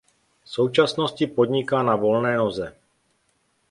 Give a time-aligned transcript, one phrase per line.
[0.43, 2.75] V současnosti podniká na volné noze.